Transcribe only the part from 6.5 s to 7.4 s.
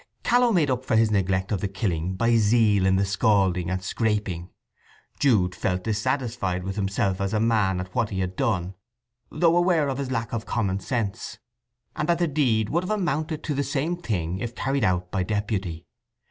with himself as a